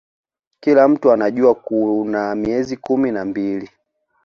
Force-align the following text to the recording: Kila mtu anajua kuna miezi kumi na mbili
Kila 0.59 0.87
mtu 0.87 1.11
anajua 1.11 1.55
kuna 1.55 2.35
miezi 2.35 2.77
kumi 2.77 3.11
na 3.11 3.25
mbili 3.25 3.69